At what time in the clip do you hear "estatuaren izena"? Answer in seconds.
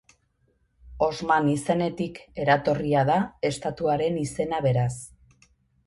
3.53-4.67